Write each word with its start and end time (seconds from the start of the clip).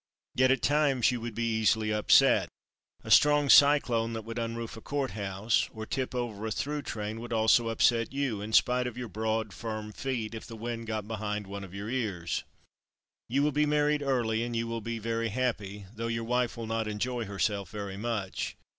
Yet, 0.33 0.49
at 0.49 0.63
times, 0.63 1.11
you 1.11 1.21
would 1.21 1.35
be 1.35 1.43
easily 1.59 1.93
upset. 1.93 2.49
A 3.03 3.11
strong 3.11 3.49
cyclone 3.51 4.13
that 4.13 4.23
would 4.23 4.39
unroof 4.39 4.75
a 4.75 4.81
court 4.81 5.11
house 5.11 5.69
or 5.71 5.85
tip 5.85 6.15
over 6.15 6.47
a 6.47 6.51
through 6.51 6.81
train 6.81 7.19
would 7.19 7.31
also 7.31 7.69
upset 7.69 8.11
you, 8.11 8.41
in 8.41 8.51
spite 8.51 8.87
of 8.87 8.97
your 8.97 9.07
broad, 9.07 9.53
firm 9.53 9.91
feet 9.93 10.33
if 10.33 10.47
the 10.47 10.55
wind 10.55 10.87
got 10.87 11.07
behind 11.07 11.45
one 11.45 11.63
of 11.63 11.75
your 11.75 11.87
ears. 11.87 12.43
"You 13.29 13.43
will 13.43 13.51
be 13.51 13.67
married 13.67 14.01
early, 14.01 14.41
and 14.41 14.55
you 14.55 14.65
will 14.65 14.81
be 14.81 14.97
very 14.97 15.29
happy, 15.29 15.85
though 15.93 16.07
your 16.07 16.23
wife 16.23 16.57
will 16.57 16.65
not 16.65 16.87
enjoy 16.87 17.25
herself 17.25 17.69
very 17.69 17.95
much. 17.95 18.57